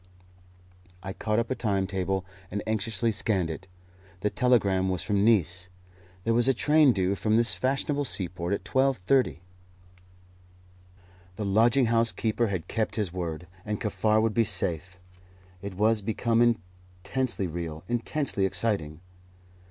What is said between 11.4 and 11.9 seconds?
lodging